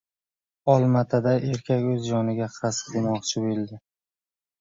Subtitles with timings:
[0.75, 3.79] Olmaotada erkak o‘z joniga qasd qilmoqchi bo‘ldi